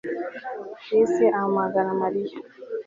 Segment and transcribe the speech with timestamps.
[0.83, 2.37] Chris ahamagara Mariya